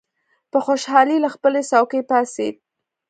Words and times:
په 0.51 0.57
خوشالۍ 0.65 1.17
له 1.23 1.29
خپلې 1.35 1.61
څوکۍ 1.69 2.01
پاڅېد. 2.09 2.55